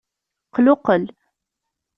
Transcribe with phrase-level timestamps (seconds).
[0.53, 1.03] Qluqqel.